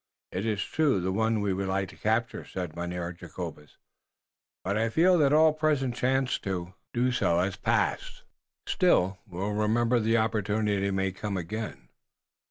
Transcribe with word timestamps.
"It 0.31 0.47
iss 0.47 0.63
truly 0.63 0.99
the 0.99 1.11
one 1.11 1.41
we 1.41 1.53
would 1.53 1.67
like 1.67 1.89
to 1.89 1.95
capture," 1.95 2.43
said 2.43 2.75
Mynheer 2.75 3.11
Jacobus, 3.13 3.77
"but 4.63 4.75
I 4.75 4.89
fear 4.89 5.15
that 5.19 5.31
all 5.31 5.53
present 5.53 5.93
chance 5.93 6.39
to 6.39 6.73
do 6.91 7.11
so 7.11 7.37
hass 7.39 7.55
passed. 7.55 8.23
Still, 8.65 9.19
we 9.27 9.37
will 9.39 9.53
remember. 9.53 9.99
The 9.99 10.17
opportunity 10.17 10.89
may 10.89 11.11
come 11.11 11.37
again. 11.37 11.89